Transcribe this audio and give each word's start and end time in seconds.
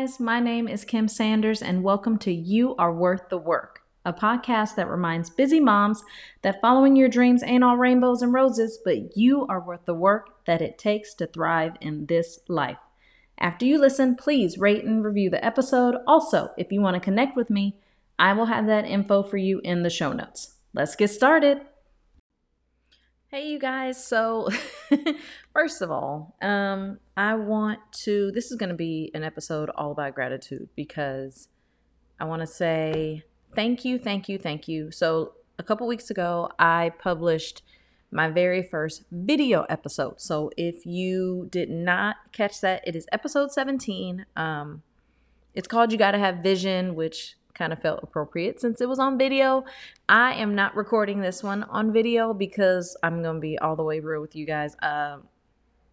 guys, 0.00 0.18
my 0.18 0.40
name 0.40 0.66
is 0.66 0.82
Kim 0.86 1.06
Sanders, 1.08 1.60
and 1.60 1.82
welcome 1.82 2.16
to 2.16 2.32
You 2.32 2.74
Are 2.76 2.90
Worth 2.90 3.28
the 3.28 3.36
Work, 3.36 3.82
a 4.02 4.14
podcast 4.14 4.74
that 4.76 4.88
reminds 4.88 5.28
busy 5.28 5.60
moms 5.60 6.02
that 6.40 6.58
following 6.62 6.96
your 6.96 7.10
dreams 7.10 7.42
ain't 7.42 7.62
all 7.62 7.76
rainbows 7.76 8.22
and 8.22 8.32
roses, 8.32 8.78
but 8.82 9.14
you 9.14 9.46
are 9.48 9.60
worth 9.60 9.84
the 9.84 9.92
work 9.92 10.42
that 10.46 10.62
it 10.62 10.78
takes 10.78 11.12
to 11.14 11.26
thrive 11.26 11.74
in 11.82 12.06
this 12.06 12.40
life. 12.48 12.78
After 13.36 13.66
you 13.66 13.78
listen, 13.78 14.16
please 14.16 14.56
rate 14.56 14.84
and 14.84 15.04
review 15.04 15.28
the 15.28 15.44
episode. 15.44 15.96
Also, 16.06 16.52
if 16.56 16.72
you 16.72 16.80
want 16.80 16.94
to 16.94 17.00
connect 17.00 17.36
with 17.36 17.50
me, 17.50 17.76
I 18.18 18.32
will 18.32 18.46
have 18.46 18.66
that 18.68 18.86
info 18.86 19.22
for 19.22 19.36
you 19.36 19.60
in 19.64 19.82
the 19.82 19.90
show 19.90 20.14
notes. 20.14 20.54
Let's 20.72 20.96
get 20.96 21.10
started. 21.10 21.60
Hey, 23.32 23.46
you 23.46 23.60
guys. 23.60 24.04
So, 24.04 24.48
first 25.52 25.82
of 25.82 25.90
all, 25.92 26.34
um, 26.42 26.98
I 27.16 27.36
want 27.36 27.78
to, 28.02 28.32
this 28.32 28.50
is 28.50 28.56
going 28.56 28.70
to 28.70 28.74
be 28.74 29.12
an 29.14 29.22
episode 29.22 29.70
all 29.76 29.92
about 29.92 30.16
gratitude 30.16 30.68
because 30.74 31.46
I 32.18 32.24
want 32.24 32.40
to 32.40 32.46
say 32.48 33.22
thank 33.54 33.84
you, 33.84 34.00
thank 34.00 34.28
you, 34.28 34.36
thank 34.36 34.66
you. 34.66 34.90
So, 34.90 35.34
a 35.60 35.62
couple 35.62 35.86
weeks 35.86 36.10
ago, 36.10 36.50
I 36.58 36.90
published 36.98 37.62
my 38.10 38.28
very 38.28 38.64
first 38.64 39.04
video 39.12 39.64
episode. 39.68 40.20
So, 40.20 40.50
if 40.56 40.84
you 40.84 41.46
did 41.52 41.70
not 41.70 42.16
catch 42.32 42.60
that, 42.62 42.82
it 42.84 42.96
is 42.96 43.06
episode 43.12 43.52
17. 43.52 44.26
Um, 44.34 44.82
it's 45.54 45.68
called 45.68 45.92
You 45.92 45.98
Gotta 45.98 46.18
Have 46.18 46.38
Vision, 46.38 46.96
which 46.96 47.36
kind 47.60 47.74
of 47.74 47.78
felt 47.78 48.00
appropriate 48.02 48.58
since 48.58 48.80
it 48.80 48.88
was 48.88 48.98
on 48.98 49.18
video. 49.18 49.64
I 50.08 50.32
am 50.32 50.54
not 50.54 50.74
recording 50.74 51.20
this 51.20 51.42
one 51.42 51.62
on 51.64 51.92
video 51.92 52.32
because 52.32 52.96
I'm 53.02 53.22
going 53.22 53.34
to 53.34 53.40
be 53.40 53.58
all 53.58 53.76
the 53.76 53.82
way 53.82 54.00
real 54.00 54.22
with 54.22 54.34
you 54.34 54.46
guys. 54.46 54.74
Uh, 54.82 55.18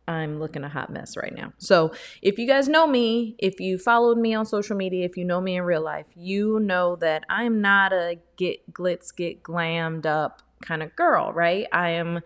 I'm 0.07 0.39
looking 0.39 0.63
a 0.63 0.69
hot 0.69 0.89
mess 0.89 1.17
right 1.17 1.35
now. 1.35 1.51
So, 1.57 1.91
if 2.21 2.39
you 2.39 2.47
guys 2.47 2.69
know 2.69 2.87
me, 2.87 3.35
if 3.37 3.59
you 3.59 3.77
followed 3.77 4.17
me 4.17 4.33
on 4.33 4.45
social 4.45 4.77
media, 4.77 5.03
if 5.03 5.17
you 5.17 5.25
know 5.25 5.41
me 5.41 5.57
in 5.57 5.63
real 5.63 5.83
life, 5.83 6.07
you 6.15 6.61
know 6.61 6.95
that 7.01 7.25
I'm 7.29 7.59
not 7.59 7.91
a 7.91 8.17
get 8.37 8.71
glitz, 8.71 9.13
get 9.13 9.43
glammed 9.43 10.05
up 10.05 10.41
kind 10.61 10.81
of 10.81 10.95
girl, 10.95 11.33
right? 11.33 11.67
I 11.73 11.89
am 11.89 12.21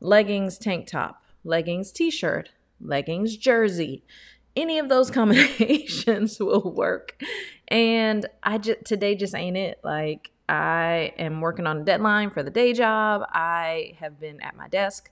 leggings, 0.00 0.58
tank 0.58 0.86
top, 0.86 1.22
leggings, 1.44 1.90
t 1.92 2.10
shirt, 2.10 2.50
leggings, 2.78 3.38
jersey. 3.38 4.04
Any 4.56 4.78
of 4.78 4.88
those 4.88 5.10
combinations 5.18 6.38
will 6.38 6.72
work. 6.72 7.22
And 7.68 8.26
I 8.42 8.58
just 8.58 8.84
today 8.84 9.14
just 9.14 9.34
ain't 9.34 9.56
it. 9.56 9.80
Like 9.82 10.30
I 10.48 11.14
am 11.18 11.40
working 11.40 11.66
on 11.66 11.78
a 11.78 11.84
deadline 11.84 12.30
for 12.30 12.42
the 12.42 12.50
day 12.50 12.72
job. 12.72 13.22
I 13.32 13.94
have 14.00 14.20
been 14.20 14.40
at 14.42 14.56
my 14.56 14.68
desk 14.68 15.10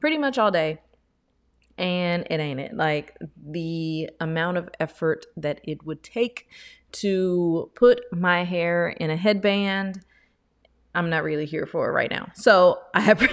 pretty 0.00 0.18
much 0.18 0.38
all 0.38 0.50
day. 0.50 0.80
And 1.78 2.26
it 2.28 2.38
ain't 2.38 2.60
it. 2.60 2.76
Like 2.76 3.16
the 3.42 4.10
amount 4.20 4.58
of 4.58 4.68
effort 4.78 5.24
that 5.36 5.60
it 5.64 5.86
would 5.86 6.02
take 6.02 6.48
to 6.92 7.70
put 7.74 8.02
my 8.12 8.44
hair 8.44 8.90
in 8.90 9.08
a 9.10 9.16
headband, 9.16 10.04
I'm 10.94 11.08
not 11.08 11.24
really 11.24 11.46
here 11.46 11.64
for 11.64 11.88
it 11.88 11.92
right 11.92 12.10
now. 12.10 12.28
So 12.34 12.80
I 12.94 13.00
have 13.00 13.26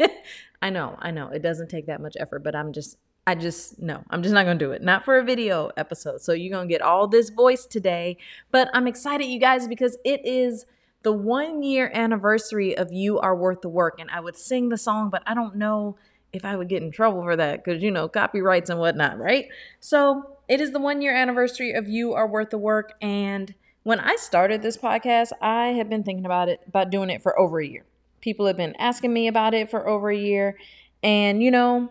I 0.62 0.70
know, 0.70 0.96
I 1.00 1.10
know. 1.10 1.28
It 1.28 1.42
doesn't 1.42 1.68
take 1.68 1.86
that 1.86 2.00
much 2.00 2.14
effort, 2.20 2.44
but 2.44 2.54
I'm 2.54 2.72
just 2.72 2.96
I 3.26 3.34
just 3.34 3.80
no, 3.80 4.02
I'm 4.10 4.22
just 4.22 4.34
not 4.34 4.44
gonna 4.44 4.58
do 4.58 4.72
it. 4.72 4.82
Not 4.82 5.04
for 5.04 5.18
a 5.18 5.24
video 5.24 5.70
episode. 5.76 6.20
So 6.20 6.32
you're 6.32 6.50
gonna 6.56 6.68
get 6.68 6.82
all 6.82 7.06
this 7.06 7.30
voice 7.30 7.66
today. 7.66 8.16
But 8.50 8.70
I'm 8.74 8.86
excited, 8.86 9.26
you 9.26 9.38
guys, 9.38 9.68
because 9.68 9.98
it 10.04 10.20
is 10.24 10.66
the 11.02 11.12
one 11.12 11.62
year 11.62 11.90
anniversary 11.94 12.76
of 12.76 12.92
You 12.92 13.18
Are 13.18 13.36
Worth 13.36 13.60
the 13.60 13.68
Work. 13.68 14.00
And 14.00 14.10
I 14.10 14.20
would 14.20 14.36
sing 14.36 14.68
the 14.68 14.76
song, 14.76 15.10
but 15.10 15.22
I 15.26 15.34
don't 15.34 15.56
know 15.56 15.96
if 16.32 16.44
I 16.44 16.56
would 16.56 16.68
get 16.68 16.82
in 16.82 16.90
trouble 16.90 17.22
for 17.22 17.36
that 17.36 17.64
because 17.64 17.82
you 17.82 17.90
know, 17.90 18.08
copyrights 18.08 18.70
and 18.70 18.78
whatnot, 18.78 19.18
right? 19.18 19.48
So 19.80 20.36
it 20.48 20.60
is 20.60 20.72
the 20.72 20.80
one 20.80 21.02
year 21.02 21.14
anniversary 21.14 21.72
of 21.72 21.88
You 21.88 22.14
Are 22.14 22.26
Worth 22.26 22.50
the 22.50 22.58
Work. 22.58 22.94
And 23.00 23.54
when 23.82 24.00
I 24.00 24.16
started 24.16 24.62
this 24.62 24.76
podcast, 24.76 25.32
I 25.40 25.68
had 25.68 25.88
been 25.88 26.02
thinking 26.02 26.26
about 26.26 26.48
it, 26.48 26.60
about 26.66 26.90
doing 26.90 27.10
it 27.10 27.22
for 27.22 27.38
over 27.38 27.60
a 27.60 27.66
year. 27.66 27.84
People 28.20 28.46
have 28.46 28.56
been 28.56 28.74
asking 28.76 29.12
me 29.12 29.28
about 29.28 29.54
it 29.54 29.70
for 29.70 29.88
over 29.88 30.10
a 30.10 30.16
year. 30.16 30.58
And 31.02 31.42
you 31.42 31.50
know, 31.50 31.90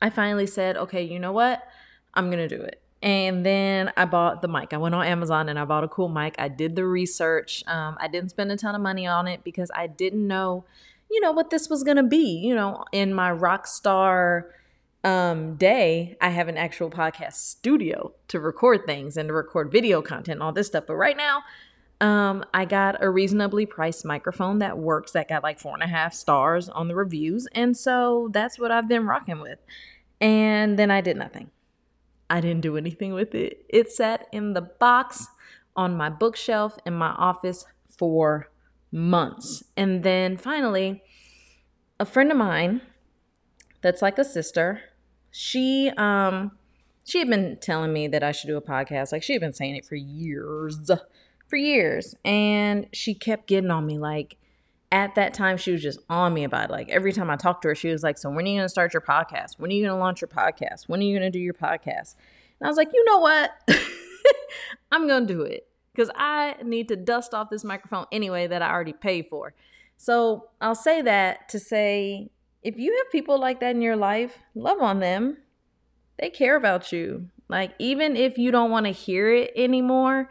I 0.00 0.10
finally 0.10 0.46
said, 0.46 0.76
okay, 0.76 1.02
you 1.02 1.18
know 1.18 1.32
what? 1.32 1.62
I'm 2.14 2.30
going 2.30 2.48
to 2.48 2.56
do 2.56 2.62
it. 2.62 2.80
And 3.00 3.46
then 3.46 3.92
I 3.96 4.04
bought 4.06 4.42
the 4.42 4.48
mic. 4.48 4.72
I 4.72 4.76
went 4.76 4.94
on 4.94 5.06
Amazon 5.06 5.48
and 5.48 5.58
I 5.58 5.64
bought 5.64 5.84
a 5.84 5.88
cool 5.88 6.08
mic. 6.08 6.34
I 6.38 6.48
did 6.48 6.74
the 6.74 6.84
research. 6.84 7.62
Um, 7.66 7.96
I 8.00 8.08
didn't 8.08 8.30
spend 8.30 8.50
a 8.50 8.56
ton 8.56 8.74
of 8.74 8.80
money 8.80 9.06
on 9.06 9.28
it 9.28 9.44
because 9.44 9.70
I 9.74 9.86
didn't 9.86 10.26
know, 10.26 10.64
you 11.10 11.20
know, 11.20 11.30
what 11.30 11.50
this 11.50 11.68
was 11.68 11.84
going 11.84 11.96
to 11.96 12.02
be. 12.02 12.38
You 12.38 12.54
know, 12.54 12.84
in 12.90 13.14
my 13.14 13.30
rock 13.30 13.68
star 13.68 14.52
um, 15.04 15.54
day, 15.54 16.16
I 16.20 16.30
have 16.30 16.48
an 16.48 16.56
actual 16.56 16.90
podcast 16.90 17.34
studio 17.34 18.14
to 18.28 18.40
record 18.40 18.84
things 18.84 19.16
and 19.16 19.28
to 19.28 19.32
record 19.32 19.70
video 19.70 20.02
content 20.02 20.36
and 20.36 20.42
all 20.42 20.52
this 20.52 20.66
stuff. 20.66 20.84
But 20.88 20.96
right 20.96 21.16
now, 21.16 21.42
um, 22.00 22.44
I 22.54 22.64
got 22.64 23.02
a 23.02 23.10
reasonably 23.10 23.66
priced 23.66 24.04
microphone 24.04 24.60
that 24.60 24.78
works 24.78 25.12
that 25.12 25.28
got 25.28 25.42
like 25.42 25.58
four 25.58 25.74
and 25.74 25.82
a 25.82 25.88
half 25.88 26.14
stars 26.14 26.68
on 26.68 26.88
the 26.88 26.94
reviews. 26.94 27.48
And 27.52 27.76
so 27.76 28.28
that's 28.32 28.58
what 28.58 28.70
I've 28.70 28.88
been 28.88 29.06
rocking 29.06 29.40
with. 29.40 29.58
And 30.20 30.78
then 30.78 30.90
I 30.90 31.00
did 31.00 31.16
nothing. 31.16 31.50
I 32.30 32.40
didn't 32.40 32.60
do 32.60 32.76
anything 32.76 33.14
with 33.14 33.34
it. 33.34 33.64
It 33.68 33.90
sat 33.90 34.26
in 34.32 34.52
the 34.52 34.60
box 34.60 35.26
on 35.74 35.96
my 35.96 36.08
bookshelf 36.08 36.78
in 36.86 36.94
my 36.94 37.10
office 37.10 37.64
for 37.88 38.50
months. 38.92 39.64
And 39.76 40.02
then 40.02 40.36
finally, 40.36 41.02
a 41.98 42.04
friend 42.04 42.30
of 42.30 42.36
mine 42.36 42.80
that's 43.80 44.02
like 44.02 44.18
a 44.18 44.24
sister, 44.24 44.80
she 45.30 45.90
um 45.96 46.52
she 47.04 47.18
had 47.18 47.28
been 47.28 47.56
telling 47.60 47.92
me 47.92 48.06
that 48.08 48.22
I 48.22 48.32
should 48.32 48.48
do 48.48 48.56
a 48.56 48.62
podcast. 48.62 49.12
Like 49.12 49.22
she 49.22 49.32
had 49.32 49.40
been 49.40 49.52
saying 49.52 49.76
it 49.76 49.86
for 49.86 49.94
years 49.94 50.90
for 51.48 51.56
years. 51.56 52.14
And 52.24 52.86
she 52.92 53.14
kept 53.14 53.46
getting 53.46 53.70
on 53.70 53.86
me 53.86 53.98
like, 53.98 54.36
at 54.90 55.14
that 55.16 55.34
time 55.34 55.56
she 55.56 55.72
was 55.72 55.82
just 55.82 55.98
on 56.08 56.32
me 56.32 56.44
about 56.44 56.70
it. 56.70 56.72
Like 56.72 56.88
every 56.88 57.12
time 57.12 57.30
I 57.30 57.36
talked 57.36 57.62
to 57.62 57.68
her, 57.68 57.74
she 57.74 57.88
was 57.88 58.02
like, 58.02 58.18
So 58.18 58.30
when 58.30 58.46
are 58.46 58.48
you 58.48 58.58
gonna 58.58 58.68
start 58.68 58.94
your 58.94 59.02
podcast? 59.02 59.58
When 59.58 59.70
are 59.70 59.74
you 59.74 59.86
gonna 59.86 59.98
launch 59.98 60.20
your 60.20 60.28
podcast? 60.28 60.88
When 60.88 61.00
are 61.00 61.04
you 61.04 61.16
gonna 61.16 61.30
do 61.30 61.38
your 61.38 61.54
podcast? 61.54 62.14
And 62.60 62.66
I 62.66 62.68
was 62.68 62.76
like, 62.76 62.88
you 62.92 63.04
know 63.04 63.18
what? 63.18 63.50
I'm 64.92 65.06
gonna 65.06 65.26
do 65.26 65.42
it. 65.42 65.66
Because 65.94 66.10
I 66.14 66.56
need 66.64 66.88
to 66.88 66.96
dust 66.96 67.34
off 67.34 67.50
this 67.50 67.64
microphone 67.64 68.06
anyway 68.12 68.46
that 68.46 68.62
I 68.62 68.70
already 68.70 68.92
paid 68.92 69.26
for. 69.28 69.54
So 69.96 70.48
I'll 70.60 70.74
say 70.74 71.02
that 71.02 71.48
to 71.50 71.58
say 71.58 72.30
if 72.62 72.78
you 72.78 72.96
have 72.96 73.12
people 73.12 73.38
like 73.38 73.60
that 73.60 73.74
in 73.74 73.82
your 73.82 73.96
life, 73.96 74.38
love 74.54 74.80
on 74.80 75.00
them. 75.00 75.38
They 76.18 76.30
care 76.30 76.56
about 76.56 76.92
you. 76.92 77.28
Like 77.48 77.72
even 77.78 78.16
if 78.16 78.38
you 78.38 78.50
don't 78.50 78.70
want 78.70 78.86
to 78.86 78.92
hear 78.92 79.32
it 79.32 79.52
anymore, 79.56 80.28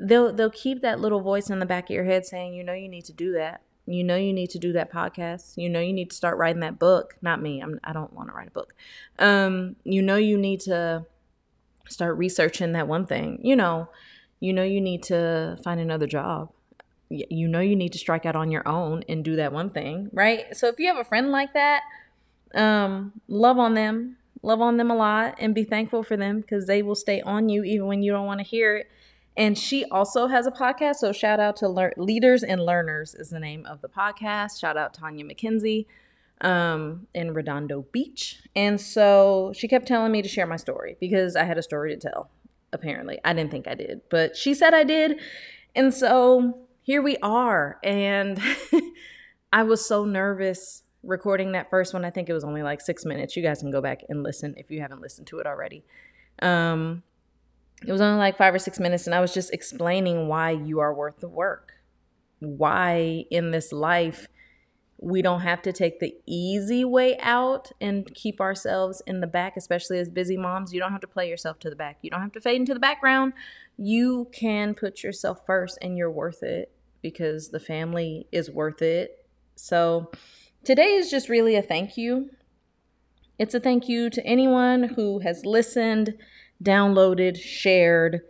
they'll 0.00 0.32
they'll 0.32 0.50
keep 0.50 0.80
that 0.82 1.00
little 1.00 1.20
voice 1.20 1.50
in 1.50 1.58
the 1.58 1.66
back 1.66 1.84
of 1.84 1.90
your 1.90 2.04
head 2.04 2.24
saying, 2.24 2.54
you 2.54 2.64
know, 2.64 2.72
you 2.72 2.88
need 2.88 3.04
to 3.04 3.12
do 3.12 3.32
that. 3.34 3.62
You 3.86 4.04
know, 4.04 4.16
you 4.16 4.32
need 4.32 4.50
to 4.50 4.58
do 4.58 4.72
that 4.72 4.92
podcast. 4.92 5.54
You 5.56 5.68
know, 5.68 5.80
you 5.80 5.92
need 5.92 6.10
to 6.10 6.16
start 6.16 6.38
writing 6.38 6.60
that 6.60 6.78
book. 6.78 7.16
Not 7.22 7.42
me. 7.42 7.60
I'm. 7.60 7.78
I 7.84 7.92
don't 7.92 8.12
want 8.12 8.28
to 8.28 8.34
write 8.34 8.48
a 8.48 8.52
book. 8.52 8.74
Um, 9.18 9.76
you 9.84 10.00
know, 10.00 10.16
you 10.16 10.38
need 10.38 10.60
to 10.60 11.06
start 11.88 12.16
researching 12.16 12.72
that 12.72 12.88
one 12.88 13.06
thing. 13.06 13.40
You 13.42 13.56
know, 13.56 13.88
you 14.38 14.52
know, 14.52 14.62
you 14.62 14.80
need 14.80 15.02
to 15.04 15.58
find 15.62 15.80
another 15.80 16.06
job. 16.06 16.50
You 17.08 17.48
know, 17.48 17.58
you 17.58 17.74
need 17.74 17.92
to 17.92 17.98
strike 17.98 18.24
out 18.24 18.36
on 18.36 18.52
your 18.52 18.66
own 18.68 19.02
and 19.08 19.24
do 19.24 19.34
that 19.36 19.52
one 19.52 19.70
thing, 19.70 20.10
right? 20.12 20.56
So 20.56 20.68
if 20.68 20.78
you 20.78 20.86
have 20.86 20.96
a 20.96 21.02
friend 21.02 21.32
like 21.32 21.54
that, 21.54 21.82
um, 22.54 23.20
love 23.26 23.58
on 23.58 23.74
them, 23.74 24.16
love 24.42 24.60
on 24.60 24.76
them 24.76 24.92
a 24.92 24.94
lot, 24.94 25.34
and 25.40 25.52
be 25.52 25.64
thankful 25.64 26.04
for 26.04 26.16
them 26.16 26.40
because 26.40 26.68
they 26.68 26.82
will 26.82 26.94
stay 26.94 27.20
on 27.22 27.48
you 27.48 27.64
even 27.64 27.88
when 27.88 28.04
you 28.04 28.12
don't 28.12 28.26
want 28.26 28.38
to 28.38 28.44
hear 28.44 28.76
it 28.76 28.90
and 29.36 29.56
she 29.56 29.84
also 29.86 30.26
has 30.26 30.46
a 30.46 30.50
podcast. 30.50 30.96
So 30.96 31.12
shout 31.12 31.40
out 31.40 31.56
to 31.56 31.68
Lear- 31.68 31.94
Leaders 31.96 32.42
and 32.42 32.64
Learners 32.64 33.14
is 33.14 33.30
the 33.30 33.40
name 33.40 33.64
of 33.66 33.80
the 33.80 33.88
podcast. 33.88 34.60
Shout 34.60 34.76
out 34.76 34.94
Tanya 34.94 35.24
McKenzie 35.24 35.86
um, 36.40 37.06
in 37.14 37.32
Redondo 37.32 37.86
Beach. 37.92 38.42
And 38.56 38.80
so 38.80 39.52
she 39.54 39.68
kept 39.68 39.86
telling 39.86 40.12
me 40.12 40.22
to 40.22 40.28
share 40.28 40.46
my 40.46 40.56
story 40.56 40.96
because 41.00 41.36
I 41.36 41.44
had 41.44 41.58
a 41.58 41.62
story 41.62 41.94
to 41.94 42.00
tell. 42.00 42.30
Apparently, 42.72 43.18
I 43.24 43.32
didn't 43.32 43.50
think 43.50 43.66
I 43.66 43.74
did, 43.74 44.02
but 44.10 44.36
she 44.36 44.54
said 44.54 44.74
I 44.74 44.84
did. 44.84 45.18
And 45.74 45.92
so 45.92 46.58
here 46.82 47.02
we 47.02 47.16
are. 47.18 47.78
And 47.82 48.40
I 49.52 49.64
was 49.64 49.84
so 49.84 50.04
nervous 50.04 50.84
recording 51.02 51.52
that 51.52 51.68
first 51.68 51.92
one. 51.92 52.04
I 52.04 52.10
think 52.10 52.28
it 52.28 52.32
was 52.32 52.44
only 52.44 52.62
like 52.62 52.80
six 52.80 53.04
minutes. 53.04 53.36
You 53.36 53.42
guys 53.42 53.60
can 53.60 53.72
go 53.72 53.80
back 53.80 54.02
and 54.08 54.22
listen 54.22 54.54
if 54.56 54.70
you 54.70 54.80
haven't 54.80 55.00
listened 55.00 55.26
to 55.28 55.38
it 55.40 55.46
already. 55.46 55.84
Um, 56.42 57.02
it 57.86 57.92
was 57.92 58.00
only 58.00 58.18
like 58.18 58.36
five 58.36 58.54
or 58.54 58.58
six 58.58 58.78
minutes, 58.78 59.06
and 59.06 59.14
I 59.14 59.20
was 59.20 59.32
just 59.32 59.52
explaining 59.52 60.28
why 60.28 60.50
you 60.50 60.80
are 60.80 60.94
worth 60.94 61.20
the 61.20 61.28
work. 61.28 61.72
Why 62.40 63.24
in 63.30 63.50
this 63.50 63.72
life 63.72 64.28
we 65.02 65.22
don't 65.22 65.40
have 65.40 65.62
to 65.62 65.72
take 65.72 65.98
the 65.98 66.14
easy 66.26 66.84
way 66.84 67.18
out 67.20 67.72
and 67.80 68.12
keep 68.14 68.38
ourselves 68.40 69.02
in 69.06 69.20
the 69.20 69.26
back, 69.26 69.56
especially 69.56 69.98
as 69.98 70.10
busy 70.10 70.36
moms. 70.36 70.74
You 70.74 70.80
don't 70.80 70.92
have 70.92 71.00
to 71.00 71.06
play 71.06 71.28
yourself 71.28 71.58
to 71.60 71.70
the 71.70 71.76
back. 71.76 71.98
You 72.02 72.10
don't 72.10 72.20
have 72.20 72.32
to 72.32 72.40
fade 72.40 72.60
into 72.60 72.74
the 72.74 72.80
background. 72.80 73.32
You 73.78 74.28
can 74.32 74.74
put 74.74 75.02
yourself 75.02 75.46
first, 75.46 75.78
and 75.80 75.96
you're 75.96 76.10
worth 76.10 76.42
it 76.42 76.70
because 77.00 77.48
the 77.48 77.60
family 77.60 78.26
is 78.30 78.50
worth 78.50 78.82
it. 78.82 79.26
So, 79.54 80.10
today 80.64 80.94
is 80.94 81.10
just 81.10 81.30
really 81.30 81.56
a 81.56 81.62
thank 81.62 81.96
you. 81.96 82.28
It's 83.38 83.54
a 83.54 83.60
thank 83.60 83.88
you 83.88 84.10
to 84.10 84.26
anyone 84.26 84.82
who 84.82 85.20
has 85.20 85.46
listened 85.46 86.14
downloaded, 86.62 87.40
shared, 87.40 88.20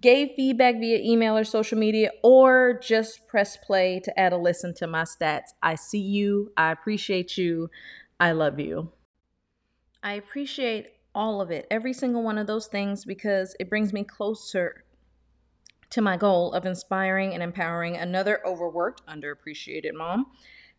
gave 0.00 0.30
feedback 0.36 0.76
via 0.78 0.98
email 0.98 1.36
or 1.36 1.44
social 1.44 1.78
media, 1.78 2.10
or 2.22 2.78
just 2.82 3.26
press 3.28 3.56
play 3.56 4.00
to 4.00 4.18
add 4.18 4.32
a 4.32 4.36
listen 4.36 4.74
to 4.74 4.86
my 4.86 5.04
stats. 5.04 5.54
I 5.62 5.74
see 5.74 6.00
you. 6.00 6.52
I 6.56 6.72
appreciate 6.72 7.38
you. 7.38 7.70
I 8.20 8.32
love 8.32 8.58
you. 8.60 8.92
I 10.02 10.14
appreciate 10.14 10.88
all 11.14 11.40
of 11.40 11.50
it, 11.50 11.66
every 11.70 11.92
single 11.92 12.22
one 12.22 12.36
of 12.36 12.46
those 12.46 12.66
things, 12.66 13.04
because 13.04 13.56
it 13.58 13.70
brings 13.70 13.92
me 13.92 14.04
closer 14.04 14.84
to 15.88 16.02
my 16.02 16.16
goal 16.16 16.52
of 16.52 16.66
inspiring 16.66 17.32
and 17.32 17.42
empowering 17.42 17.96
another 17.96 18.40
overworked, 18.46 19.02
underappreciated 19.06 19.94
mom 19.94 20.26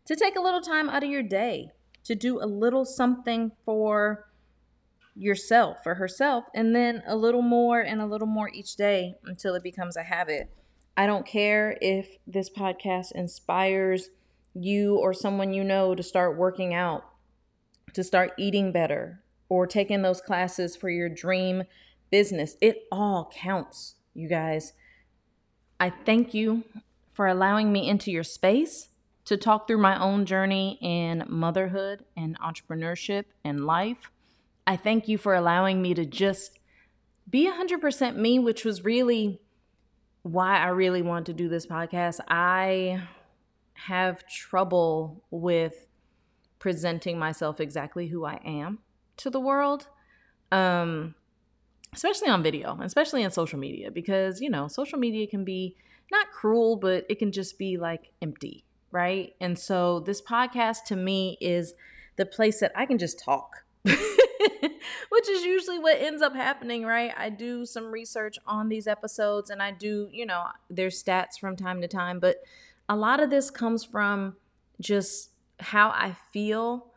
to 0.04 0.14
take 0.14 0.36
a 0.36 0.40
little 0.40 0.60
time 0.60 0.88
out 0.88 1.02
of 1.02 1.10
your 1.10 1.22
day 1.22 1.70
to 2.04 2.14
do 2.14 2.40
a 2.40 2.46
little 2.46 2.84
something 2.84 3.52
for 3.64 4.27
yourself, 5.18 5.78
for 5.82 5.96
herself, 5.96 6.44
and 6.54 6.74
then 6.74 7.02
a 7.06 7.16
little 7.16 7.42
more 7.42 7.80
and 7.80 8.00
a 8.00 8.06
little 8.06 8.26
more 8.26 8.48
each 8.52 8.76
day 8.76 9.16
until 9.24 9.54
it 9.54 9.62
becomes 9.62 9.96
a 9.96 10.04
habit. 10.04 10.48
I 10.96 11.06
don't 11.06 11.26
care 11.26 11.76
if 11.80 12.18
this 12.26 12.48
podcast 12.48 13.12
inspires 13.12 14.10
you 14.54 14.96
or 14.96 15.12
someone 15.12 15.52
you 15.52 15.64
know 15.64 15.94
to 15.94 16.02
start 16.02 16.38
working 16.38 16.72
out, 16.72 17.04
to 17.94 18.04
start 18.04 18.32
eating 18.38 18.72
better, 18.72 19.22
or 19.48 19.66
taking 19.66 20.02
those 20.02 20.20
classes 20.20 20.76
for 20.76 20.90
your 20.90 21.08
dream 21.08 21.64
business. 22.10 22.56
It 22.60 22.84
all 22.92 23.30
counts, 23.34 23.94
you 24.14 24.28
guys. 24.28 24.72
I 25.80 25.92
thank 26.04 26.34
you 26.34 26.64
for 27.12 27.26
allowing 27.26 27.72
me 27.72 27.88
into 27.88 28.10
your 28.10 28.24
space 28.24 28.88
to 29.24 29.36
talk 29.36 29.66
through 29.66 29.78
my 29.78 30.00
own 30.00 30.24
journey 30.26 30.78
in 30.80 31.24
motherhood 31.28 32.04
and 32.16 32.38
entrepreneurship 32.40 33.24
and 33.44 33.66
life. 33.66 34.10
I 34.68 34.76
thank 34.76 35.08
you 35.08 35.16
for 35.16 35.34
allowing 35.34 35.80
me 35.80 35.94
to 35.94 36.04
just 36.04 36.58
be 37.28 37.50
100% 37.50 38.16
me, 38.16 38.38
which 38.38 38.66
was 38.66 38.84
really 38.84 39.40
why 40.20 40.58
I 40.58 40.68
really 40.68 41.00
want 41.00 41.24
to 41.26 41.32
do 41.32 41.48
this 41.48 41.66
podcast. 41.66 42.20
I 42.28 43.02
have 43.72 44.28
trouble 44.28 45.24
with 45.30 45.86
presenting 46.58 47.18
myself 47.18 47.60
exactly 47.60 48.08
who 48.08 48.26
I 48.26 48.40
am 48.44 48.80
to 49.16 49.30
the 49.30 49.40
world. 49.40 49.88
Um 50.52 51.14
especially 51.94 52.28
on 52.28 52.42
video, 52.42 52.78
especially 52.82 53.22
in 53.22 53.30
social 53.30 53.58
media 53.58 53.90
because, 53.90 54.42
you 54.42 54.50
know, 54.50 54.68
social 54.68 54.98
media 54.98 55.26
can 55.26 55.44
be 55.44 55.76
not 56.12 56.30
cruel, 56.30 56.76
but 56.76 57.06
it 57.08 57.18
can 57.18 57.32
just 57.32 57.58
be 57.58 57.78
like 57.78 58.10
empty, 58.20 58.66
right? 58.90 59.32
And 59.40 59.58
so 59.58 60.00
this 60.00 60.20
podcast 60.20 60.84
to 60.88 60.96
me 60.96 61.38
is 61.40 61.72
the 62.16 62.26
place 62.26 62.60
that 62.60 62.72
I 62.76 62.84
can 62.84 62.98
just 62.98 63.18
talk 63.18 63.64
which 65.10 65.28
is 65.28 65.44
usually 65.44 65.78
what 65.78 66.00
ends 66.00 66.22
up 66.22 66.34
happening, 66.34 66.84
right? 66.84 67.12
I 67.16 67.30
do 67.30 67.64
some 67.64 67.90
research 67.90 68.38
on 68.46 68.68
these 68.68 68.86
episodes 68.86 69.50
and 69.50 69.62
I 69.62 69.72
do, 69.72 70.08
you 70.12 70.26
know, 70.26 70.44
their 70.70 70.88
stats 70.88 71.38
from 71.40 71.56
time 71.56 71.80
to 71.80 71.88
time, 71.88 72.20
but 72.20 72.42
a 72.88 72.96
lot 72.96 73.20
of 73.20 73.30
this 73.30 73.50
comes 73.50 73.84
from 73.84 74.36
just 74.80 75.30
how 75.60 75.90
I 75.90 76.16
feel 76.32 76.92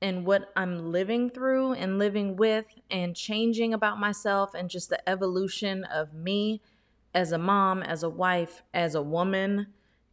and 0.00 0.26
what 0.26 0.52
I'm 0.56 0.92
living 0.92 1.30
through 1.30 1.72
and 1.74 1.98
living 1.98 2.36
with 2.36 2.66
and 2.90 3.16
changing 3.16 3.72
about 3.74 3.98
myself 3.98 4.54
and 4.54 4.68
just 4.68 4.90
the 4.90 5.08
evolution 5.08 5.84
of 5.84 6.12
me 6.12 6.60
as 7.14 7.32
a 7.32 7.38
mom, 7.38 7.82
as 7.82 8.02
a 8.02 8.08
wife, 8.08 8.62
as 8.72 8.94
a 8.94 9.02
woman. 9.02 9.68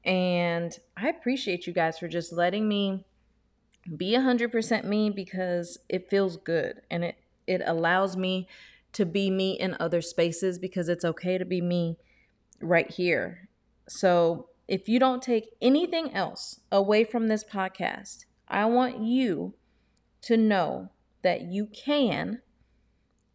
And 0.05 0.77
I 0.95 1.09
appreciate 1.09 1.67
you 1.67 1.73
guys 1.73 1.99
for 1.99 2.07
just 2.07 2.31
letting 2.31 2.67
me 2.67 3.05
be 3.97 4.11
100% 4.13 4.83
me 4.85 5.09
because 5.09 5.77
it 5.89 6.09
feels 6.09 6.37
good 6.37 6.81
and 6.89 7.03
it 7.03 7.15
it 7.47 7.61
allows 7.65 8.15
me 8.15 8.47
to 8.93 9.05
be 9.05 9.29
me 9.29 9.51
in 9.51 9.75
other 9.79 10.01
spaces 10.01 10.59
because 10.59 10.89
it's 10.89 11.05
okay 11.05 11.37
to 11.37 11.45
be 11.45 11.61
me 11.61 11.97
right 12.61 12.89
here. 12.89 13.49
So, 13.87 14.47
if 14.67 14.87
you 14.87 14.99
don't 14.99 15.21
take 15.21 15.49
anything 15.61 16.13
else 16.13 16.61
away 16.71 17.03
from 17.03 17.27
this 17.27 17.43
podcast, 17.43 18.25
I 18.47 18.65
want 18.65 19.01
you 19.01 19.55
to 20.21 20.37
know 20.37 20.91
that 21.23 21.41
you 21.41 21.65
can, 21.65 22.41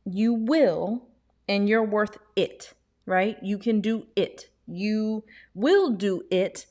you 0.04 0.32
will, 0.32 1.08
and 1.46 1.68
you're 1.68 1.84
worth 1.84 2.16
it, 2.36 2.72
right? 3.04 3.36
You 3.42 3.58
can 3.58 3.80
do 3.80 4.06
it. 4.16 4.46
You 4.66 5.24
will 5.54 5.90
do 5.90 6.22
it 6.30 6.66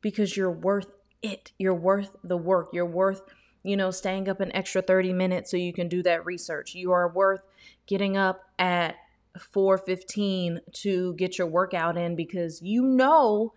because 0.00 0.36
you're 0.36 0.50
worth 0.50 0.92
it. 1.24 1.52
You're 1.58 1.74
worth 1.74 2.14
the 2.22 2.36
work. 2.36 2.68
You're 2.72 2.86
worth, 2.86 3.22
you 3.62 3.76
know, 3.76 3.90
staying 3.90 4.28
up 4.28 4.40
an 4.40 4.54
extra 4.54 4.82
30 4.82 5.12
minutes 5.12 5.50
so 5.50 5.56
you 5.56 5.72
can 5.72 5.88
do 5.88 6.02
that 6.02 6.24
research. 6.24 6.74
You 6.74 6.92
are 6.92 7.08
worth 7.08 7.42
getting 7.86 8.16
up 8.16 8.42
at 8.58 8.96
4:15 9.38 10.60
to 10.72 11.14
get 11.14 11.38
your 11.38 11.48
workout 11.48 11.96
in 11.96 12.14
because 12.14 12.62
you 12.62 12.82
know 12.82 13.54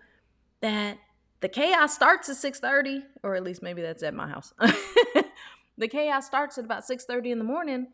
that 0.61 0.97
the 1.41 1.49
chaos 1.49 1.93
starts 1.93 2.29
at 2.29 2.37
6:30 2.37 3.03
or 3.21 3.35
at 3.35 3.43
least 3.43 3.61
maybe 3.61 3.81
that's 3.81 4.01
at 4.01 4.13
my 4.13 4.27
house. 4.27 4.53
the 5.77 5.87
chaos 5.87 6.25
starts 6.25 6.57
at 6.57 6.65
about 6.65 6.83
6:30 6.87 7.31
in 7.31 7.37
the 7.37 7.43
morning. 7.43 7.87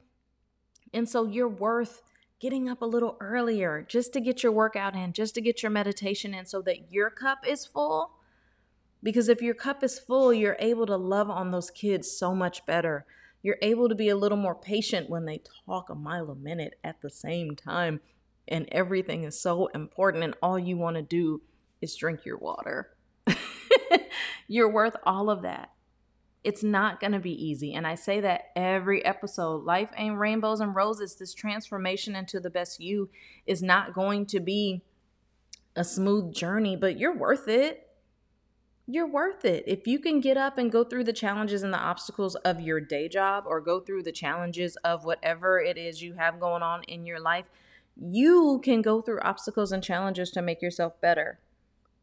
And 0.93 1.09
so 1.09 1.25
you're 1.25 1.49
worth 1.49 2.03
getting 2.39 2.69
up 2.69 2.81
a 2.81 2.85
little 2.85 3.17
earlier 3.19 3.85
just 3.87 4.13
to 4.13 4.21
get 4.21 4.43
your 4.43 4.51
workout 4.51 4.95
in, 4.95 5.11
just 5.13 5.33
to 5.35 5.41
get 5.41 5.63
your 5.63 5.71
meditation 5.71 6.33
in 6.33 6.45
so 6.45 6.61
that 6.61 6.91
your 6.91 7.09
cup 7.09 7.39
is 7.47 7.65
full 7.65 8.11
because 9.03 9.27
if 9.27 9.41
your 9.41 9.53
cup 9.53 9.83
is 9.83 10.00
full, 10.00 10.33
you're 10.33 10.55
able 10.59 10.85
to 10.85 10.95
love 10.95 11.29
on 11.29 11.51
those 11.51 11.69
kids 11.69 12.09
so 12.09 12.33
much 12.33 12.65
better. 12.65 13.05
You're 13.41 13.57
able 13.61 13.89
to 13.89 13.95
be 13.95 14.07
a 14.07 14.15
little 14.15 14.38
more 14.38 14.55
patient 14.55 15.09
when 15.09 15.25
they 15.25 15.41
talk 15.65 15.89
a 15.89 15.95
mile 15.95 16.31
a 16.31 16.35
minute 16.35 16.75
at 16.83 17.01
the 17.01 17.09
same 17.09 17.57
time. 17.57 18.00
And 18.47 18.67
everything 18.71 19.25
is 19.25 19.39
so 19.39 19.67
important, 19.67 20.23
and 20.23 20.35
all 20.41 20.57
you 20.57 20.77
want 20.77 20.95
to 20.95 21.01
do 21.01 21.41
is 21.81 21.95
drink 21.95 22.25
your 22.25 22.38
water. 22.38 22.91
you're 24.48 24.72
worth 24.72 24.95
all 25.03 25.29
of 25.29 25.41
that. 25.43 25.72
It's 26.43 26.63
not 26.63 27.00
going 27.00 27.13
to 27.13 27.19
be 27.19 27.31
easy. 27.31 27.74
And 27.74 27.88
I 27.88 27.95
say 27.95 28.19
that 28.19 28.51
every 28.55 29.03
episode. 29.05 29.63
Life 29.63 29.89
ain't 29.98 30.17
rainbows 30.17 30.60
and 30.60 30.75
roses. 30.75 31.15
This 31.15 31.33
transformation 31.33 32.17
into 32.17 32.41
the 32.41 32.50
best 32.50 32.81
you 32.81 33.10
is 33.45 33.63
not 33.63 33.93
going 33.93 34.25
to 34.27 34.41
be 34.41 34.83
a 35.75 35.86
smooth 35.86 36.33
journey, 36.33 36.75
but 36.75 36.98
you're 37.00 37.15
worth 37.15 37.48
it 37.48 37.88
you're 38.85 39.07
worth 39.07 39.45
it. 39.45 39.63
If 39.65 39.87
you 39.87 39.99
can 39.99 40.19
get 40.19 40.35
up 40.35 40.57
and 40.57 40.71
go 40.71 40.83
through 40.83 41.05
the 41.05 41.13
challenges 41.13 41.63
and 41.63 41.73
the 41.73 41.79
obstacles 41.79 42.35
of 42.35 42.59
your 42.59 42.81
day 42.81 43.07
job 43.07 43.45
or 43.47 43.61
go 43.61 43.79
through 43.79 44.03
the 44.03 44.11
challenges 44.11 44.75
of 44.83 45.05
whatever 45.05 45.59
it 45.59 45.77
is 45.77 46.01
you 46.01 46.15
have 46.15 46.39
going 46.39 46.61
on 46.61 46.83
in 46.83 47.05
your 47.05 47.19
life, 47.19 47.45
you 47.95 48.59
can 48.63 48.81
go 48.81 49.01
through 49.01 49.21
obstacles 49.21 49.71
and 49.71 49.83
challenges 49.83 50.31
to 50.31 50.41
make 50.41 50.61
yourself 50.61 50.99
better. 50.99 51.39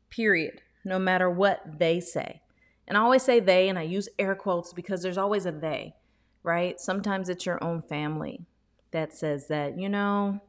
Period. 0.09 0.63
No 0.85 0.99
matter 0.99 1.29
what 1.29 1.79
they 1.79 2.01
say. 2.01 2.41
And 2.89 2.97
I 2.97 3.03
always 3.03 3.23
say 3.23 3.41
they, 3.41 3.69
and 3.69 3.79
I 3.79 3.83
use 3.83 4.09
air 4.19 4.35
quotes 4.35 4.73
because 4.73 5.03
there's 5.03 5.19
always 5.19 5.47
a 5.47 5.53
they, 5.53 5.95
right? 6.43 6.81
Sometimes 6.81 7.29
it's 7.29 7.47
your 7.47 7.63
own 7.63 7.83
family 7.83 8.47
that 8.91 9.15
says 9.15 9.49
that, 9.49 9.79
you 9.79 9.89
know, 9.89 10.41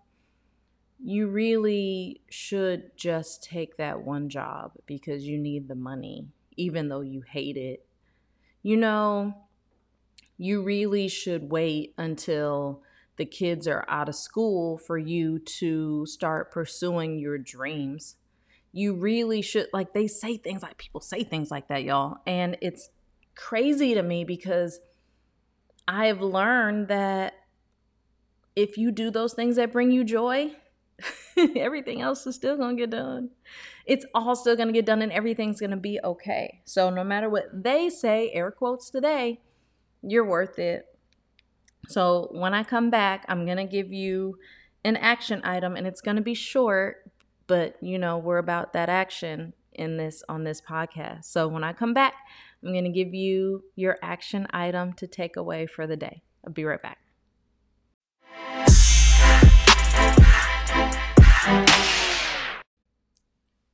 you 1.03 1.27
really 1.27 2.21
should 2.29 2.95
just 2.95 3.43
take 3.43 3.77
that 3.77 4.01
one 4.01 4.29
job 4.29 4.73
because 4.85 5.25
you 5.25 5.37
need 5.37 5.67
the 5.67 5.75
money, 5.75 6.27
even 6.57 6.89
though 6.89 7.01
you 7.01 7.21
hate 7.21 7.57
it. 7.57 7.85
You 8.61 8.77
know, 8.77 9.33
you 10.37 10.61
really 10.61 11.07
should 11.07 11.51
wait 11.51 11.93
until 11.97 12.83
the 13.17 13.25
kids 13.25 13.67
are 13.67 13.85
out 13.87 14.09
of 14.09 14.15
school 14.15 14.77
for 14.77 14.97
you 14.97 15.39
to 15.39 16.05
start 16.05 16.51
pursuing 16.51 17.17
your 17.17 17.37
dreams. 17.37 18.15
You 18.71 18.93
really 18.93 19.41
should, 19.41 19.67
like, 19.73 19.93
they 19.93 20.07
say 20.07 20.37
things 20.37 20.61
like 20.61 20.77
people 20.77 21.01
say 21.01 21.23
things 21.23 21.49
like 21.49 21.67
that, 21.67 21.83
y'all. 21.83 22.17
And 22.27 22.57
it's 22.61 22.89
crazy 23.35 23.95
to 23.95 24.03
me 24.03 24.23
because 24.23 24.79
I've 25.87 26.21
learned 26.21 26.87
that 26.89 27.33
if 28.55 28.77
you 28.77 28.91
do 28.91 29.09
those 29.09 29.33
things 29.33 29.55
that 29.55 29.71
bring 29.71 29.91
you 29.91 30.03
joy, 30.03 30.55
everything 31.55 32.01
else 32.01 32.25
is 32.27 32.35
still 32.35 32.57
going 32.57 32.75
to 32.75 32.81
get 32.81 32.91
done. 32.91 33.29
It's 33.85 34.05
all 34.13 34.35
still 34.35 34.55
going 34.55 34.67
to 34.67 34.73
get 34.73 34.85
done 34.85 35.01
and 35.01 35.11
everything's 35.11 35.59
going 35.59 35.71
to 35.71 35.77
be 35.77 35.99
okay. 36.03 36.61
So, 36.65 36.89
no 36.89 37.03
matter 37.03 37.29
what 37.29 37.45
they 37.51 37.89
say, 37.89 38.31
air 38.31 38.51
quotes 38.51 38.89
today, 38.89 39.41
you're 40.01 40.25
worth 40.25 40.59
it. 40.59 40.85
So, 41.87 42.29
when 42.31 42.53
I 42.53 42.63
come 42.63 42.89
back, 42.89 43.25
I'm 43.27 43.45
going 43.45 43.57
to 43.57 43.65
give 43.65 43.91
you 43.91 44.37
an 44.83 44.97
action 44.97 45.41
item 45.43 45.75
and 45.75 45.85
it's 45.85 46.01
going 46.01 46.17
to 46.17 46.23
be 46.23 46.33
short, 46.33 47.11
but 47.47 47.75
you 47.81 47.97
know, 47.97 48.17
we're 48.17 48.37
about 48.37 48.73
that 48.73 48.89
action 48.89 49.53
in 49.73 49.97
this 49.97 50.23
on 50.27 50.43
this 50.43 50.61
podcast. 50.61 51.25
So, 51.25 51.47
when 51.47 51.63
I 51.63 51.73
come 51.73 51.93
back, 51.93 52.13
I'm 52.63 52.71
going 52.71 52.85
to 52.85 52.91
give 52.91 53.13
you 53.13 53.63
your 53.75 53.97
action 54.01 54.47
item 54.51 54.93
to 54.93 55.07
take 55.07 55.35
away 55.35 55.65
for 55.65 55.87
the 55.87 55.97
day. 55.97 56.21
I'll 56.45 56.53
be 56.53 56.65
right 56.65 56.81
back. 56.81 56.99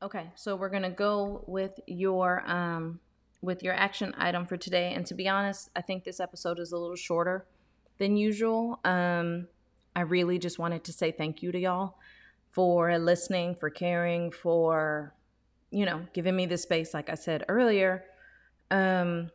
Okay, 0.01 0.29
so 0.35 0.55
we're 0.55 0.69
gonna 0.69 0.91
go 0.91 1.43
with 1.47 1.79
your 1.87 2.47
um, 2.49 2.99
with 3.41 3.63
your 3.63 3.73
action 3.73 4.13
item 4.17 4.45
for 4.45 4.57
today. 4.57 4.93
And 4.93 5.05
to 5.07 5.15
be 5.15 5.27
honest, 5.27 5.69
I 5.75 5.81
think 5.81 6.03
this 6.03 6.19
episode 6.19 6.59
is 6.59 6.71
a 6.71 6.77
little 6.77 6.95
shorter 6.95 7.45
than 7.97 8.15
usual. 8.15 8.79
Um, 8.85 9.47
I 9.95 10.01
really 10.01 10.37
just 10.37 10.59
wanted 10.59 10.83
to 10.83 10.93
say 10.93 11.11
thank 11.11 11.41
you 11.41 11.51
to 11.51 11.59
y'all 11.59 11.95
for 12.51 12.97
listening, 12.99 13.55
for 13.55 13.69
caring, 13.69 14.31
for, 14.31 15.13
you 15.71 15.85
know, 15.85 16.05
giving 16.13 16.35
me 16.35 16.45
the 16.45 16.57
space, 16.57 16.93
like 16.93 17.09
I 17.09 17.15
said 17.15 17.43
earlier. 17.49 18.05
Um, 18.69 19.31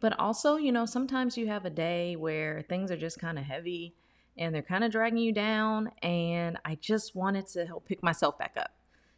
but 0.00 0.18
also, 0.18 0.56
you 0.56 0.70
know, 0.70 0.86
sometimes 0.86 1.36
you 1.36 1.48
have 1.48 1.64
a 1.64 1.70
day 1.70 2.14
where 2.14 2.64
things 2.68 2.90
are 2.90 2.96
just 2.96 3.18
kind 3.18 3.38
of 3.38 3.44
heavy 3.44 3.94
and 4.36 4.54
they're 4.54 4.62
kind 4.62 4.84
of 4.84 4.92
dragging 4.92 5.18
you 5.18 5.32
down. 5.32 5.90
And 6.02 6.58
I 6.64 6.76
just 6.76 7.16
wanted 7.16 7.46
to 7.48 7.66
help 7.66 7.86
pick 7.86 8.02
myself 8.02 8.38
back 8.38 8.54
up, 8.56 8.72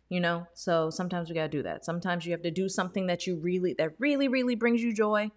you 0.09 0.21
know? 0.21 0.47
So 0.55 0.91
sometimes 0.91 1.29
we 1.29 1.35
got 1.35 1.43
to 1.43 1.49
do 1.49 1.63
that. 1.63 1.85
Sometimes 1.85 2.27
you 2.27 2.33
have 2.33 2.43
to 2.43 2.51
do 2.51 2.69
something 2.69 3.07
that 3.07 3.27
you 3.27 3.37
really, 3.37 3.75
that 3.75 3.93
really, 3.99 4.29
really 4.29 4.55
brings 4.55 4.83
you 4.83 4.93
joy 4.93 5.31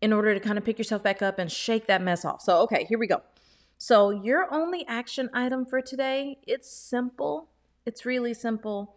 in 0.00 0.12
order 0.12 0.34
to 0.34 0.40
kind 0.40 0.58
of 0.58 0.64
pick 0.64 0.78
yourself 0.78 1.02
back 1.02 1.22
up 1.22 1.38
and 1.38 1.50
shake 1.50 1.86
that 1.86 2.02
mess 2.02 2.24
off. 2.24 2.42
So, 2.42 2.58
okay, 2.62 2.84
here 2.88 2.98
we 2.98 3.06
go. 3.06 3.22
So, 3.78 4.10
your 4.10 4.52
only 4.52 4.86
action 4.86 5.30
item 5.32 5.66
for 5.66 5.80
today, 5.80 6.38
it's 6.46 6.70
simple. 6.70 7.48
It's 7.86 8.06
really 8.06 8.34
simple. 8.34 8.96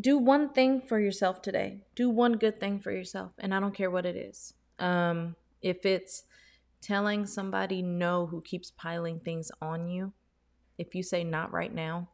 Do 0.00 0.16
one 0.16 0.50
thing 0.50 0.80
for 0.80 0.98
yourself 0.98 1.42
today. 1.42 1.84
Do 1.94 2.08
one 2.08 2.34
good 2.34 2.58
thing 2.58 2.80
for 2.80 2.90
yourself, 2.90 3.32
and 3.38 3.54
I 3.54 3.60
don't 3.60 3.74
care 3.74 3.90
what 3.90 4.06
it 4.06 4.16
is. 4.16 4.54
Um, 4.78 5.36
if 5.60 5.84
it's 5.84 6.24
telling 6.80 7.26
somebody 7.26 7.82
no 7.82 8.26
who 8.26 8.40
keeps 8.40 8.70
piling 8.70 9.20
things 9.20 9.50
on 9.60 9.88
you, 9.88 10.12
if 10.78 10.94
you 10.94 11.02
say 11.02 11.22
not 11.22 11.52
right 11.52 11.74
now, 11.74 12.08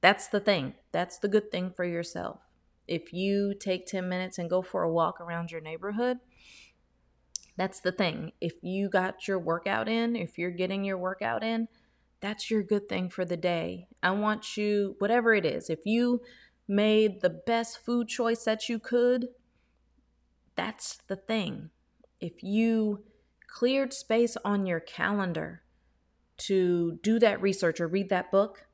that's 0.00 0.28
the 0.28 0.40
thing. 0.40 0.74
That's 0.92 1.18
the 1.18 1.28
good 1.28 1.50
thing 1.50 1.70
for 1.70 1.84
yourself. 1.84 2.40
If 2.86 3.12
you 3.12 3.54
take 3.54 3.86
10 3.86 4.08
minutes 4.08 4.38
and 4.38 4.50
go 4.50 4.62
for 4.62 4.82
a 4.82 4.92
walk 4.92 5.20
around 5.20 5.50
your 5.50 5.60
neighborhood, 5.60 6.18
that's 7.56 7.80
the 7.80 7.92
thing. 7.92 8.32
If 8.40 8.54
you 8.62 8.88
got 8.88 9.28
your 9.28 9.38
workout 9.38 9.88
in, 9.88 10.16
if 10.16 10.38
you're 10.38 10.50
getting 10.50 10.84
your 10.84 10.98
workout 10.98 11.44
in, 11.44 11.68
that's 12.20 12.50
your 12.50 12.62
good 12.62 12.88
thing 12.88 13.08
for 13.08 13.24
the 13.24 13.36
day. 13.36 13.86
I 14.02 14.10
want 14.12 14.56
you, 14.56 14.96
whatever 14.98 15.34
it 15.34 15.44
is, 15.44 15.70
if 15.70 15.80
you 15.84 16.22
made 16.66 17.20
the 17.20 17.30
best 17.30 17.84
food 17.84 18.08
choice 18.08 18.44
that 18.44 18.68
you 18.68 18.78
could, 18.78 19.28
that's 20.54 20.98
the 21.08 21.16
thing. 21.16 21.70
If 22.20 22.42
you 22.42 23.04
cleared 23.46 23.92
space 23.92 24.36
on 24.44 24.66
your 24.66 24.80
calendar 24.80 25.62
to 26.38 26.98
do 27.02 27.18
that 27.18 27.42
research 27.42 27.80
or 27.80 27.88
read 27.88 28.08
that 28.08 28.30
book, 28.30 28.66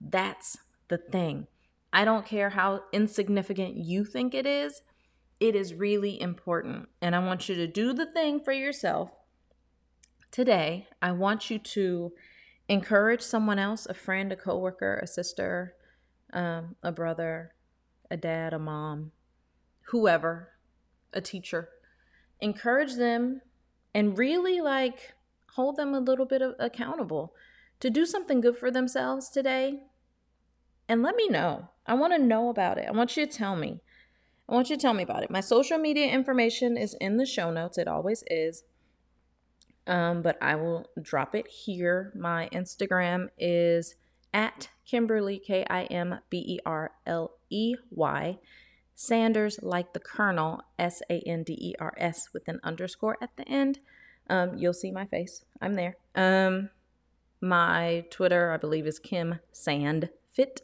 that's 0.00 0.56
the 0.88 0.98
thing. 0.98 1.46
I 1.92 2.04
don't 2.04 2.26
care 2.26 2.50
how 2.50 2.82
insignificant 2.92 3.76
you 3.76 4.04
think 4.04 4.34
it 4.34 4.46
is, 4.46 4.82
it 5.40 5.54
is 5.54 5.74
really 5.74 6.20
important. 6.20 6.88
And 7.00 7.14
I 7.14 7.18
want 7.20 7.48
you 7.48 7.54
to 7.56 7.66
do 7.66 7.92
the 7.92 8.06
thing 8.06 8.40
for 8.40 8.52
yourself. 8.52 9.10
Today, 10.30 10.88
I 11.00 11.12
want 11.12 11.50
you 11.50 11.58
to 11.58 12.12
encourage 12.68 13.22
someone 13.22 13.58
else, 13.58 13.86
a 13.86 13.94
friend, 13.94 14.32
a 14.32 14.36
coworker, 14.36 15.00
a 15.02 15.06
sister, 15.06 15.74
um, 16.32 16.76
a 16.82 16.90
brother, 16.90 17.54
a 18.10 18.16
dad, 18.16 18.52
a 18.52 18.58
mom, 18.58 19.12
whoever, 19.88 20.50
a 21.12 21.20
teacher. 21.20 21.68
Encourage 22.40 22.94
them 22.94 23.40
and 23.94 24.18
really 24.18 24.60
like 24.60 25.14
hold 25.54 25.76
them 25.76 25.94
a 25.94 26.00
little 26.00 26.26
bit 26.26 26.42
accountable 26.58 27.34
to 27.80 27.88
do 27.88 28.04
something 28.04 28.40
good 28.40 28.58
for 28.58 28.70
themselves 28.70 29.30
today. 29.30 29.80
And 30.88 31.02
let 31.02 31.16
me 31.16 31.28
know. 31.28 31.68
I 31.86 31.94
want 31.94 32.12
to 32.12 32.18
know 32.18 32.48
about 32.48 32.78
it. 32.78 32.86
I 32.88 32.92
want 32.92 33.16
you 33.16 33.26
to 33.26 33.32
tell 33.32 33.56
me. 33.56 33.80
I 34.48 34.54
want 34.54 34.70
you 34.70 34.76
to 34.76 34.82
tell 34.82 34.94
me 34.94 35.02
about 35.02 35.22
it. 35.22 35.30
My 35.30 35.40
social 35.40 35.78
media 35.78 36.06
information 36.06 36.76
is 36.76 36.94
in 37.00 37.16
the 37.16 37.26
show 37.26 37.50
notes. 37.50 37.78
It 37.78 37.88
always 37.88 38.22
is. 38.28 38.62
Um, 39.86 40.22
but 40.22 40.36
I 40.42 40.56
will 40.56 40.86
drop 41.00 41.34
it 41.34 41.46
here. 41.48 42.12
My 42.16 42.48
Instagram 42.52 43.28
is 43.38 43.96
at 44.32 44.68
Kimberley, 44.84 45.38
K 45.38 45.64
I 45.68 45.84
M 45.84 46.18
B 46.30 46.38
E 46.38 46.58
R 46.66 46.92
L 47.06 47.38
E 47.50 47.74
Y. 47.90 48.38
Sanders, 48.94 49.58
like 49.62 49.92
the 49.92 50.00
Colonel, 50.00 50.62
S 50.78 51.02
A 51.10 51.20
N 51.20 51.42
D 51.42 51.52
E 51.52 51.74
R 51.78 51.92
S, 51.98 52.30
with 52.32 52.48
an 52.48 52.60
underscore 52.64 53.18
at 53.20 53.36
the 53.36 53.46
end. 53.48 53.78
Um, 54.28 54.56
you'll 54.56 54.72
see 54.72 54.90
my 54.90 55.06
face. 55.06 55.44
I'm 55.60 55.74
there. 55.74 55.96
Um, 56.14 56.70
my 57.40 58.04
Twitter, 58.10 58.52
I 58.52 58.56
believe, 58.56 58.86
is 58.86 58.98
Kim 58.98 59.40
Sand 59.52 60.08
Fit 60.30 60.62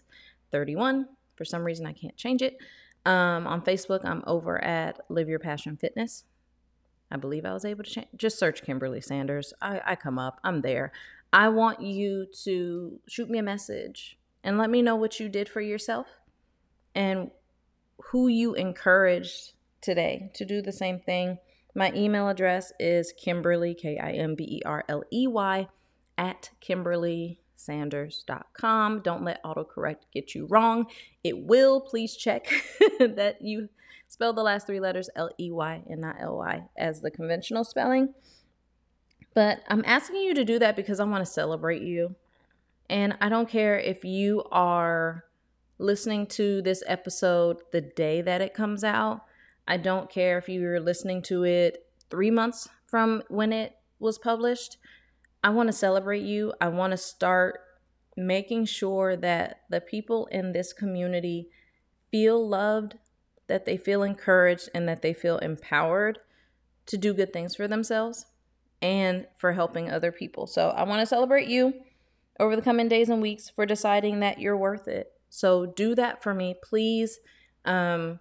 31. 0.52 1.08
For 1.34 1.44
some 1.44 1.64
reason, 1.64 1.86
I 1.86 1.92
can't 1.92 2.16
change 2.16 2.42
it. 2.42 2.58
Um, 3.04 3.46
on 3.46 3.62
Facebook, 3.62 4.04
I'm 4.04 4.22
over 4.26 4.62
at 4.62 5.00
Live 5.08 5.28
Your 5.28 5.40
Passion 5.40 5.76
Fitness. 5.76 6.24
I 7.10 7.16
believe 7.16 7.44
I 7.44 7.52
was 7.52 7.64
able 7.64 7.84
to 7.84 7.90
change. 7.90 8.06
Just 8.16 8.38
search 8.38 8.62
Kimberley 8.62 9.00
Sanders. 9.00 9.52
I, 9.60 9.80
I 9.84 9.96
come 9.96 10.18
up. 10.18 10.38
I'm 10.44 10.62
there. 10.62 10.92
I 11.32 11.48
want 11.48 11.82
you 11.82 12.26
to 12.44 13.00
shoot 13.08 13.28
me 13.28 13.38
a 13.38 13.42
message 13.42 14.18
and 14.44 14.56
let 14.56 14.70
me 14.70 14.82
know 14.82 14.96
what 14.96 15.18
you 15.18 15.28
did 15.28 15.48
for 15.48 15.60
yourself 15.60 16.06
and 16.94 17.30
who 18.10 18.28
you 18.28 18.54
encouraged 18.54 19.52
today 19.80 20.30
to 20.34 20.44
do 20.44 20.62
the 20.62 20.72
same 20.72 21.00
thing. 21.00 21.38
My 21.74 21.92
email 21.94 22.28
address 22.28 22.72
is 22.78 23.12
Kimberley, 23.12 23.74
K 23.74 23.98
I 23.98 24.12
M 24.12 24.34
B 24.34 24.44
E 24.44 24.62
R 24.64 24.84
L 24.88 25.02
E 25.12 25.26
Y, 25.26 25.68
at 26.18 26.50
Kimberley 26.60 27.40
sanders.com. 27.64 29.00
Don't 29.00 29.24
let 29.24 29.42
autocorrect 29.44 30.02
get 30.12 30.34
you 30.34 30.46
wrong. 30.46 30.86
It 31.22 31.44
will. 31.44 31.80
Please 31.80 32.16
check 32.16 32.46
that 32.98 33.38
you 33.40 33.68
spell 34.08 34.32
the 34.32 34.42
last 34.42 34.66
three 34.66 34.80
letters 34.80 35.08
L 35.16 35.30
E 35.38 35.50
Y 35.50 35.82
and 35.88 36.00
not 36.00 36.16
L 36.20 36.36
Y 36.38 36.64
as 36.76 37.00
the 37.00 37.10
conventional 37.10 37.64
spelling. 37.64 38.14
But 39.34 39.62
I'm 39.68 39.84
asking 39.86 40.22
you 40.22 40.34
to 40.34 40.44
do 40.44 40.58
that 40.58 40.76
because 40.76 41.00
I 41.00 41.04
want 41.04 41.24
to 41.24 41.30
celebrate 41.30 41.82
you. 41.82 42.16
And 42.90 43.16
I 43.20 43.28
don't 43.28 43.48
care 43.48 43.78
if 43.78 44.04
you 44.04 44.44
are 44.52 45.24
listening 45.78 46.26
to 46.26 46.60
this 46.62 46.82
episode 46.86 47.58
the 47.72 47.80
day 47.80 48.20
that 48.20 48.42
it 48.42 48.54
comes 48.54 48.84
out. 48.84 49.22
I 49.66 49.78
don't 49.78 50.10
care 50.10 50.38
if 50.38 50.48
you're 50.48 50.80
listening 50.80 51.22
to 51.22 51.44
it 51.44 51.86
three 52.10 52.30
months 52.30 52.68
from 52.86 53.22
when 53.28 53.52
it 53.52 53.76
was 53.98 54.18
published. 54.18 54.76
I 55.42 55.50
want 55.50 55.68
to 55.68 55.72
celebrate 55.72 56.22
you. 56.22 56.52
I 56.60 56.68
want 56.68 56.92
to 56.92 56.96
start 56.96 57.60
making 58.16 58.66
sure 58.66 59.16
that 59.16 59.62
the 59.70 59.80
people 59.80 60.26
in 60.26 60.52
this 60.52 60.72
community 60.72 61.48
feel 62.10 62.46
loved, 62.46 62.96
that 63.48 63.64
they 63.64 63.76
feel 63.76 64.02
encouraged, 64.02 64.68
and 64.74 64.88
that 64.88 65.02
they 65.02 65.12
feel 65.12 65.38
empowered 65.38 66.18
to 66.86 66.96
do 66.96 67.14
good 67.14 67.32
things 67.32 67.56
for 67.56 67.66
themselves 67.66 68.26
and 68.80 69.26
for 69.36 69.52
helping 69.52 69.90
other 69.90 70.12
people. 70.12 70.46
So 70.46 70.70
I 70.70 70.82
want 70.82 71.00
to 71.00 71.06
celebrate 71.06 71.48
you 71.48 71.74
over 72.38 72.56
the 72.56 72.62
coming 72.62 72.88
days 72.88 73.08
and 73.08 73.22
weeks 73.22 73.48
for 73.48 73.64
deciding 73.64 74.20
that 74.20 74.38
you're 74.38 74.56
worth 74.56 74.88
it. 74.88 75.12
So 75.28 75.66
do 75.66 75.94
that 75.94 76.22
for 76.22 76.34
me, 76.34 76.56
please. 76.62 77.20
Um, 77.64 78.20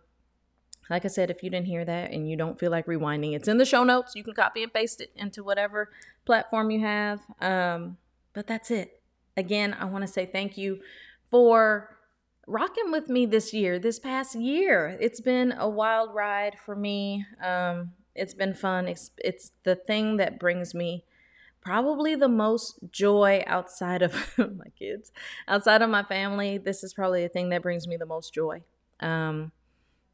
like 0.90 1.06
I 1.06 1.08
said, 1.08 1.32
if 1.32 1.42
you 1.42 1.50
didn't 1.50 1.68
hear 1.68 1.84
that 1.86 2.12
and 2.12 2.30
you 2.30 2.36
don't 2.36 2.60
feel 2.60 2.72
like 2.72 2.86
rewinding, 2.86 3.34
it's 3.34 3.48
in 3.48 3.58
the 3.58 3.66
show 3.66 3.84
notes. 3.84 4.14
You 4.16 4.24
can 4.24 4.34
copy 4.34 4.62
and 4.62 4.74
paste 4.74 5.02
it 5.02 5.12
into 5.16 5.44
whatever 5.44 5.90
platform 6.26 6.72
you 6.72 6.82
have. 6.82 7.22
Um, 7.40 7.98
but 8.34 8.48
that's 8.48 8.72
it. 8.72 9.02
Again, 9.38 9.76
I 9.80 9.86
want 9.86 10.04
to 10.04 10.08
say 10.08 10.26
thank 10.26 10.58
you 10.58 10.80
for 11.30 11.98
rocking 12.48 12.92
with 12.92 13.10
me 13.10 13.26
this 13.26 13.54
year, 13.54 13.80
this 13.80 14.00
past 14.00 14.36
year. 14.36 14.98
It's 15.00 15.22
been 15.22 15.54
a 15.58 15.70
wild 15.70 16.14
ride 16.14 16.58
for 16.66 16.76
me. 16.76 17.26
Um, 17.44 17.94
it's 18.14 18.34
been 18.34 18.54
fun. 18.54 18.88
It's, 18.88 19.12
it's 19.18 19.52
the 19.64 19.76
thing 19.76 20.18
that 20.18 20.40
brings 20.40 20.74
me 20.74 21.06
probably 21.62 22.16
the 22.16 22.28
most 22.28 22.80
joy 22.92 23.44
outside 23.48 24.02
of 24.02 24.14
my 24.38 24.68
kids, 24.78 25.12
outside 25.48 25.82
of 25.82 25.90
my 25.90 26.04
family. 26.04 26.58
This 26.58 26.84
is 26.84 26.94
probably 26.94 27.24
the 27.24 27.30
thing 27.30 27.50
that 27.50 27.62
brings 27.62 27.88
me 27.88 27.98
the 27.98 28.06
most 28.06 28.34
joy. 28.34 28.64
Um, 29.00 29.52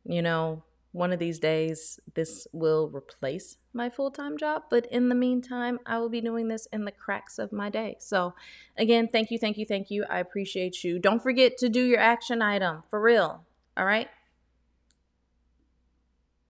you 0.04 0.22
know, 0.22 0.64
one 0.98 1.14
of 1.14 1.20
these 1.20 1.40
days 1.40 2.00
this 2.16 2.48
will 2.52 2.90
replace 2.90 3.58
my 3.74 3.90
full 3.90 4.12
time 4.12 4.38
job, 4.38 4.64
but 4.70 4.86
in 4.88 5.10
the 5.10 5.16
meantime, 5.16 5.80
I 5.86 6.00
will 6.00 6.10
be 6.10 6.22
doing 6.22 6.48
this 6.48 6.68
in 6.74 6.86
the 6.86 6.92
cracks 6.92 7.38
of 7.38 7.54
my 7.54 7.70
day. 7.70 7.98
So, 8.00 8.34
again, 8.78 9.08
thank 9.08 9.32
you, 9.32 9.38
thank 9.38 9.58
you, 9.58 9.66
thank 9.66 9.92
you. 9.92 10.04
I 10.10 10.20
appreciate 10.20 10.84
you. 10.84 11.00
Don't 11.00 11.22
forget 11.22 11.58
to 11.60 11.70
do 11.70 11.84
your 11.84 12.00
action 12.00 12.42
item 12.42 12.82
for 12.90 13.00
real. 13.00 13.46
All 13.78 13.86
right. 13.86 14.10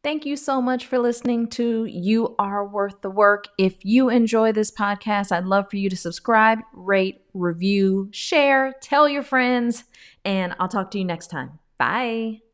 Thank 0.04 0.26
you 0.26 0.36
so 0.36 0.64
much 0.64 0.88
for 0.88 0.98
listening 0.98 1.48
to 1.50 1.86
You 1.86 2.36
Are 2.40 2.66
Worth 2.66 3.02
the 3.02 3.12
Work. 3.12 3.50
If 3.60 3.86
you 3.86 4.10
enjoy 4.10 4.52
this 4.52 4.72
podcast, 4.72 5.32
I'd 5.32 5.46
love 5.46 5.70
for 5.70 5.78
you 5.78 5.92
to 5.92 5.96
subscribe, 5.96 6.60
rate, 6.74 7.22
review, 7.36 8.10
share, 8.12 8.74
tell 8.82 9.08
your 9.08 9.22
friends, 9.22 9.84
and 10.26 10.56
I'll 10.60 10.68
talk 10.68 10.90
to 10.92 10.98
you 10.98 11.06
next 11.06 11.28
time. 11.28 11.60
Bye. 11.78 12.51